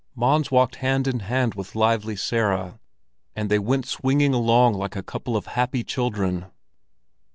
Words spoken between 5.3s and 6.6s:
of happy children.